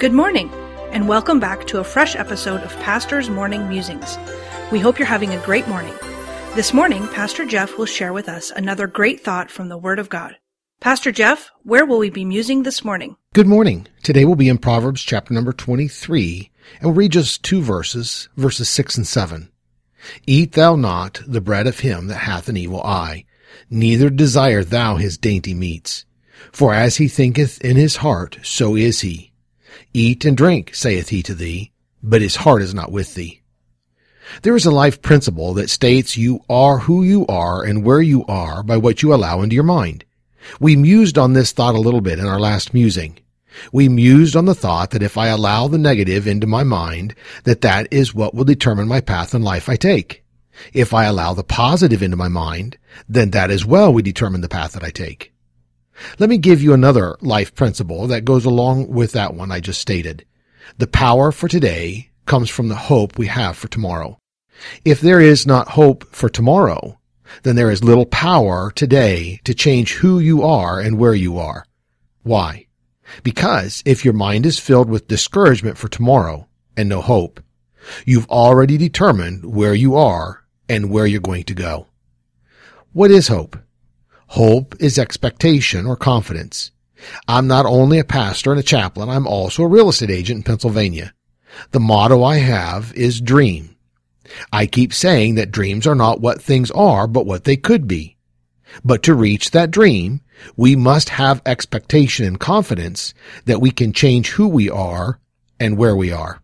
Good 0.00 0.14
morning, 0.14 0.50
and 0.92 1.06
welcome 1.06 1.40
back 1.40 1.66
to 1.66 1.78
a 1.78 1.84
fresh 1.84 2.16
episode 2.16 2.62
of 2.62 2.74
Pastor's 2.80 3.28
Morning 3.28 3.68
Musings. 3.68 4.16
We 4.72 4.78
hope 4.78 4.98
you're 4.98 5.04
having 5.04 5.34
a 5.34 5.44
great 5.44 5.68
morning. 5.68 5.92
This 6.54 6.72
morning, 6.72 7.06
Pastor 7.08 7.44
Jeff 7.44 7.76
will 7.76 7.84
share 7.84 8.14
with 8.14 8.26
us 8.26 8.50
another 8.50 8.86
great 8.86 9.20
thought 9.20 9.50
from 9.50 9.68
the 9.68 9.76
Word 9.76 9.98
of 9.98 10.08
God. 10.08 10.36
Pastor 10.80 11.12
Jeff, 11.12 11.50
where 11.64 11.84
will 11.84 11.98
we 11.98 12.08
be 12.08 12.24
musing 12.24 12.62
this 12.62 12.82
morning? 12.82 13.18
Good 13.34 13.46
morning. 13.46 13.88
Today 14.02 14.24
we'll 14.24 14.36
be 14.36 14.48
in 14.48 14.56
Proverbs 14.56 15.02
chapter 15.02 15.34
number 15.34 15.52
23, 15.52 16.50
and 16.76 16.84
we'll 16.84 16.94
read 16.94 17.12
just 17.12 17.42
two 17.42 17.60
verses, 17.60 18.30
verses 18.38 18.70
6 18.70 18.96
and 18.96 19.06
7. 19.06 19.50
Eat 20.26 20.52
thou 20.52 20.76
not 20.76 21.20
the 21.26 21.42
bread 21.42 21.66
of 21.66 21.80
him 21.80 22.06
that 22.06 22.20
hath 22.20 22.48
an 22.48 22.56
evil 22.56 22.82
eye, 22.82 23.26
neither 23.68 24.08
desire 24.08 24.64
thou 24.64 24.96
his 24.96 25.18
dainty 25.18 25.52
meats. 25.52 26.06
For 26.52 26.72
as 26.72 26.96
he 26.96 27.06
thinketh 27.06 27.62
in 27.62 27.76
his 27.76 27.96
heart, 27.96 28.38
so 28.42 28.74
is 28.76 29.02
he. 29.02 29.29
Eat 29.92 30.24
and 30.24 30.36
drink, 30.36 30.74
saith 30.74 31.08
he 31.08 31.22
to 31.22 31.34
thee, 31.34 31.72
but 32.02 32.22
his 32.22 32.36
heart 32.36 32.62
is 32.62 32.74
not 32.74 32.92
with 32.92 33.14
thee. 33.14 33.42
There 34.42 34.56
is 34.56 34.64
a 34.64 34.70
life 34.70 35.02
principle 35.02 35.54
that 35.54 35.70
states 35.70 36.16
you 36.16 36.44
are 36.48 36.78
who 36.78 37.02
you 37.02 37.26
are 37.26 37.64
and 37.64 37.84
where 37.84 38.00
you 38.00 38.24
are 38.26 38.62
by 38.62 38.76
what 38.76 39.02
you 39.02 39.12
allow 39.12 39.42
into 39.42 39.54
your 39.54 39.64
mind. 39.64 40.04
We 40.60 40.76
mused 40.76 41.18
on 41.18 41.32
this 41.32 41.52
thought 41.52 41.74
a 41.74 41.80
little 41.80 42.00
bit 42.00 42.18
in 42.18 42.26
our 42.26 42.40
last 42.40 42.72
musing. 42.72 43.18
We 43.72 43.88
mused 43.88 44.36
on 44.36 44.44
the 44.44 44.54
thought 44.54 44.90
that 44.92 45.02
if 45.02 45.18
I 45.18 45.26
allow 45.26 45.68
the 45.68 45.78
negative 45.78 46.26
into 46.26 46.46
my 46.46 46.62
mind, 46.62 47.14
that 47.44 47.60
that 47.62 47.88
is 47.90 48.14
what 48.14 48.34
will 48.34 48.44
determine 48.44 48.88
my 48.88 49.00
path 49.00 49.34
in 49.34 49.42
life 49.42 49.68
I 49.68 49.76
take. 49.76 50.24
If 50.72 50.94
I 50.94 51.04
allow 51.04 51.34
the 51.34 51.42
positive 51.42 52.02
into 52.02 52.16
my 52.16 52.28
mind, 52.28 52.78
then 53.08 53.30
that 53.30 53.50
as 53.50 53.64
well 53.64 53.92
will 53.92 54.02
determine 54.02 54.40
the 54.40 54.48
path 54.48 54.72
that 54.72 54.84
I 54.84 54.90
take. 54.90 55.29
Let 56.18 56.30
me 56.30 56.38
give 56.38 56.62
you 56.62 56.72
another 56.72 57.16
life 57.20 57.54
principle 57.54 58.06
that 58.08 58.24
goes 58.24 58.44
along 58.44 58.88
with 58.88 59.12
that 59.12 59.34
one 59.34 59.52
I 59.52 59.60
just 59.60 59.80
stated. 59.80 60.24
The 60.78 60.86
power 60.86 61.32
for 61.32 61.48
today 61.48 62.10
comes 62.26 62.48
from 62.48 62.68
the 62.68 62.76
hope 62.76 63.18
we 63.18 63.26
have 63.26 63.56
for 63.56 63.68
tomorrow. 63.68 64.18
If 64.84 65.00
there 65.00 65.20
is 65.20 65.46
not 65.46 65.68
hope 65.68 66.04
for 66.14 66.28
tomorrow, 66.28 66.98
then 67.42 67.56
there 67.56 67.70
is 67.70 67.84
little 67.84 68.06
power 68.06 68.70
today 68.70 69.40
to 69.44 69.54
change 69.54 69.94
who 69.94 70.18
you 70.18 70.42
are 70.42 70.80
and 70.80 70.98
where 70.98 71.14
you 71.14 71.38
are. 71.38 71.64
Why? 72.22 72.66
Because 73.22 73.82
if 73.84 74.04
your 74.04 74.14
mind 74.14 74.46
is 74.46 74.58
filled 74.58 74.88
with 74.88 75.08
discouragement 75.08 75.78
for 75.78 75.88
tomorrow 75.88 76.48
and 76.76 76.88
no 76.88 77.00
hope, 77.00 77.42
you've 78.04 78.28
already 78.28 78.76
determined 78.76 79.44
where 79.44 79.74
you 79.74 79.96
are 79.96 80.44
and 80.68 80.90
where 80.90 81.06
you're 81.06 81.20
going 81.20 81.44
to 81.44 81.54
go. 81.54 81.86
What 82.92 83.10
is 83.10 83.28
hope? 83.28 83.56
Hope 84.34 84.76
is 84.78 84.96
expectation 84.96 85.86
or 85.86 85.96
confidence. 85.96 86.70
I'm 87.26 87.48
not 87.48 87.66
only 87.66 87.98
a 87.98 88.04
pastor 88.04 88.52
and 88.52 88.60
a 88.60 88.62
chaplain, 88.62 89.08
I'm 89.08 89.26
also 89.26 89.64
a 89.64 89.68
real 89.68 89.88
estate 89.88 90.08
agent 90.08 90.38
in 90.38 90.42
Pennsylvania. 90.44 91.12
The 91.72 91.80
motto 91.80 92.22
I 92.22 92.36
have 92.36 92.92
is 92.94 93.20
dream. 93.20 93.74
I 94.52 94.66
keep 94.66 94.94
saying 94.94 95.34
that 95.34 95.50
dreams 95.50 95.84
are 95.84 95.96
not 95.96 96.20
what 96.20 96.40
things 96.40 96.70
are, 96.70 97.08
but 97.08 97.26
what 97.26 97.42
they 97.42 97.56
could 97.56 97.88
be. 97.88 98.16
But 98.84 99.02
to 99.02 99.16
reach 99.16 99.50
that 99.50 99.72
dream, 99.72 100.20
we 100.56 100.76
must 100.76 101.08
have 101.08 101.42
expectation 101.44 102.24
and 102.24 102.38
confidence 102.38 103.12
that 103.46 103.60
we 103.60 103.72
can 103.72 103.92
change 103.92 104.30
who 104.30 104.46
we 104.46 104.70
are 104.70 105.18
and 105.58 105.76
where 105.76 105.96
we 105.96 106.12
are. 106.12 106.40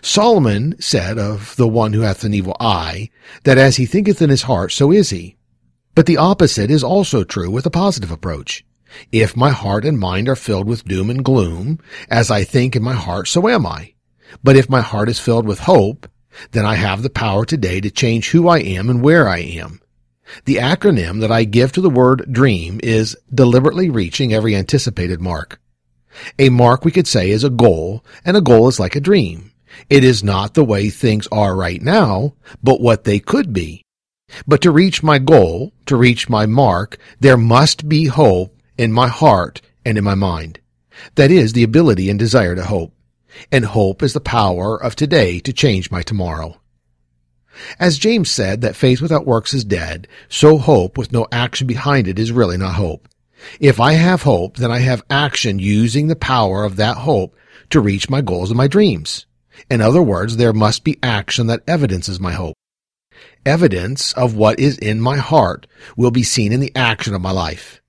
Solomon 0.00 0.74
said 0.80 1.18
of 1.18 1.54
the 1.56 1.68
one 1.68 1.92
who 1.92 2.00
hath 2.00 2.24
an 2.24 2.32
evil 2.32 2.56
eye, 2.58 3.10
that 3.42 3.58
as 3.58 3.76
he 3.76 3.84
thinketh 3.84 4.22
in 4.22 4.30
his 4.30 4.44
heart, 4.44 4.72
so 4.72 4.90
is 4.90 5.10
he. 5.10 5.36
But 5.94 6.06
the 6.06 6.16
opposite 6.16 6.70
is 6.70 6.82
also 6.82 7.22
true 7.22 7.50
with 7.50 7.66
a 7.66 7.70
positive 7.70 8.10
approach. 8.10 8.64
If 9.12 9.36
my 9.36 9.50
heart 9.50 9.84
and 9.84 9.98
mind 9.98 10.28
are 10.28 10.36
filled 10.36 10.66
with 10.66 10.84
doom 10.84 11.10
and 11.10 11.24
gloom, 11.24 11.78
as 12.08 12.30
I 12.30 12.44
think 12.44 12.74
in 12.74 12.82
my 12.82 12.94
heart, 12.94 13.28
so 13.28 13.48
am 13.48 13.66
I. 13.66 13.94
But 14.42 14.56
if 14.56 14.68
my 14.68 14.80
heart 14.80 15.08
is 15.08 15.20
filled 15.20 15.46
with 15.46 15.60
hope, 15.60 16.08
then 16.50 16.64
I 16.64 16.74
have 16.74 17.02
the 17.02 17.10
power 17.10 17.44
today 17.44 17.80
to 17.80 17.90
change 17.90 18.30
who 18.30 18.48
I 18.48 18.58
am 18.58 18.90
and 18.90 19.02
where 19.02 19.28
I 19.28 19.38
am. 19.38 19.80
The 20.46 20.56
acronym 20.56 21.20
that 21.20 21.30
I 21.30 21.44
give 21.44 21.72
to 21.72 21.80
the 21.80 21.90
word 21.90 22.32
dream 22.32 22.80
is 22.82 23.16
deliberately 23.32 23.90
reaching 23.90 24.32
every 24.32 24.56
anticipated 24.56 25.20
mark. 25.20 25.60
A 26.38 26.48
mark 26.48 26.84
we 26.84 26.90
could 26.90 27.06
say 27.06 27.30
is 27.30 27.44
a 27.44 27.50
goal, 27.50 28.04
and 28.24 28.36
a 28.36 28.40
goal 28.40 28.68
is 28.68 28.80
like 28.80 28.96
a 28.96 29.00
dream. 29.00 29.52
It 29.90 30.02
is 30.02 30.24
not 30.24 30.54
the 30.54 30.64
way 30.64 30.88
things 30.88 31.28
are 31.30 31.54
right 31.54 31.82
now, 31.82 32.34
but 32.62 32.80
what 32.80 33.04
they 33.04 33.18
could 33.18 33.52
be. 33.52 33.83
But 34.46 34.60
to 34.62 34.70
reach 34.70 35.02
my 35.02 35.18
goal, 35.18 35.72
to 35.86 35.96
reach 35.96 36.28
my 36.28 36.46
mark, 36.46 36.98
there 37.20 37.36
must 37.36 37.88
be 37.88 38.06
hope 38.06 38.56
in 38.76 38.92
my 38.92 39.08
heart 39.08 39.60
and 39.84 39.98
in 39.98 40.04
my 40.04 40.14
mind. 40.14 40.60
That 41.14 41.30
is 41.30 41.52
the 41.52 41.62
ability 41.62 42.10
and 42.10 42.18
desire 42.18 42.54
to 42.54 42.64
hope. 42.64 42.92
And 43.50 43.64
hope 43.64 44.02
is 44.02 44.12
the 44.12 44.20
power 44.20 44.80
of 44.80 44.94
today 44.94 45.40
to 45.40 45.52
change 45.52 45.90
my 45.90 46.02
tomorrow. 46.02 46.60
As 47.78 47.98
James 47.98 48.30
said 48.30 48.60
that 48.60 48.76
faith 48.76 49.00
without 49.00 49.26
works 49.26 49.54
is 49.54 49.64
dead, 49.64 50.08
so 50.28 50.58
hope 50.58 50.98
with 50.98 51.12
no 51.12 51.26
action 51.30 51.66
behind 51.66 52.08
it 52.08 52.18
is 52.18 52.32
really 52.32 52.56
not 52.56 52.74
hope. 52.74 53.08
If 53.60 53.78
I 53.80 53.92
have 53.92 54.22
hope, 54.22 54.56
then 54.56 54.70
I 54.70 54.78
have 54.78 55.04
action 55.10 55.58
using 55.58 56.08
the 56.08 56.16
power 56.16 56.64
of 56.64 56.76
that 56.76 56.96
hope 56.96 57.36
to 57.70 57.80
reach 57.80 58.10
my 58.10 58.20
goals 58.20 58.50
and 58.50 58.56
my 58.56 58.68
dreams. 58.68 59.26
In 59.70 59.80
other 59.80 60.02
words, 60.02 60.36
there 60.36 60.52
must 60.52 60.82
be 60.84 60.98
action 61.02 61.46
that 61.46 61.62
evidences 61.66 62.18
my 62.18 62.32
hope. 62.32 62.56
Evidence 63.46 64.12
of 64.14 64.34
what 64.34 64.58
is 64.58 64.78
in 64.78 65.00
my 65.00 65.16
heart 65.16 65.66
will 65.96 66.10
be 66.10 66.22
seen 66.22 66.52
in 66.52 66.60
the 66.60 66.74
action 66.74 67.14
of 67.14 67.20
my 67.20 67.30
life. 67.30 67.82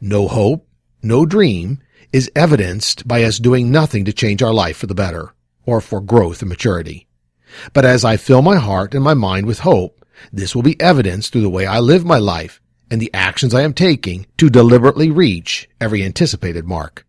No 0.00 0.26
hope, 0.28 0.68
no 1.02 1.24
dream 1.24 1.80
is 2.12 2.30
evidenced 2.34 3.06
by 3.06 3.22
us 3.22 3.38
doing 3.38 3.70
nothing 3.70 4.04
to 4.04 4.12
change 4.12 4.42
our 4.42 4.54
life 4.54 4.76
for 4.76 4.86
the 4.86 4.94
better 4.94 5.32
or 5.64 5.80
for 5.80 6.00
growth 6.00 6.42
and 6.42 6.48
maturity. 6.48 7.06
But 7.72 7.84
as 7.84 8.04
I 8.04 8.16
fill 8.16 8.42
my 8.42 8.56
heart 8.56 8.94
and 8.94 9.04
my 9.04 9.14
mind 9.14 9.46
with 9.46 9.60
hope, 9.60 10.04
this 10.32 10.54
will 10.54 10.62
be 10.62 10.80
evidenced 10.80 11.32
through 11.32 11.42
the 11.42 11.50
way 11.50 11.66
I 11.66 11.78
live 11.78 12.04
my 12.04 12.18
life 12.18 12.60
and 12.90 13.00
the 13.00 13.12
actions 13.12 13.54
I 13.54 13.62
am 13.62 13.74
taking 13.74 14.26
to 14.38 14.50
deliberately 14.50 15.10
reach 15.10 15.68
every 15.80 16.04
anticipated 16.04 16.64
mark. 16.64 17.06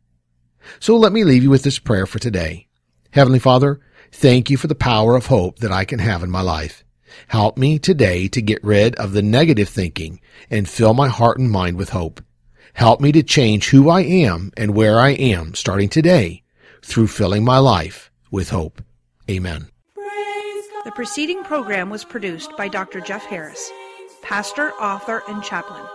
So 0.79 0.95
let 0.97 1.13
me 1.13 1.23
leave 1.23 1.43
you 1.43 1.49
with 1.49 1.63
this 1.63 1.79
prayer 1.79 2.05
for 2.05 2.19
today. 2.19 2.67
Heavenly 3.11 3.39
Father, 3.39 3.79
thank 4.11 4.49
you 4.49 4.57
for 4.57 4.67
the 4.67 4.75
power 4.75 5.15
of 5.15 5.27
hope 5.27 5.59
that 5.59 5.71
I 5.71 5.85
can 5.85 5.99
have 5.99 6.23
in 6.23 6.29
my 6.29 6.41
life. 6.41 6.83
Help 7.27 7.57
me 7.57 7.79
today 7.79 8.27
to 8.29 8.41
get 8.41 8.63
rid 8.63 8.95
of 8.95 9.13
the 9.13 9.21
negative 9.21 9.69
thinking 9.69 10.19
and 10.49 10.67
fill 10.67 10.93
my 10.93 11.07
heart 11.07 11.39
and 11.39 11.49
mind 11.51 11.77
with 11.77 11.89
hope. 11.89 12.21
Help 12.73 13.01
me 13.01 13.11
to 13.11 13.23
change 13.23 13.69
who 13.69 13.89
I 13.89 14.01
am 14.01 14.51
and 14.55 14.75
where 14.75 14.99
I 14.99 15.09
am 15.11 15.55
starting 15.55 15.89
today 15.89 16.43
through 16.83 17.07
filling 17.07 17.43
my 17.43 17.57
life 17.57 18.11
with 18.31 18.49
hope. 18.49 18.81
Amen. 19.29 19.67
The 20.85 20.91
preceding 20.93 21.43
program 21.43 21.89
was 21.89 22.05
produced 22.05 22.55
by 22.55 22.69
Dr. 22.69 23.01
Jeff 23.01 23.25
Harris, 23.25 23.71
pastor, 24.21 24.71
author, 24.73 25.21
and 25.27 25.43
chaplain. 25.43 25.85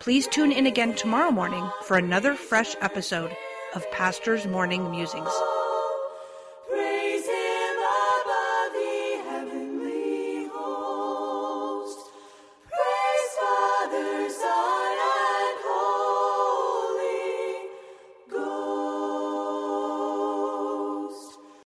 Please 0.00 0.26
tune 0.28 0.52
in 0.52 0.66
again 0.66 0.94
tomorrow 0.94 1.30
morning 1.30 1.68
for 1.84 1.96
another 1.96 2.34
fresh 2.34 2.76
episode 2.80 3.34
of 3.74 3.90
Pastor's 3.90 4.46
Morning 4.46 4.90
Musings. 4.90 5.32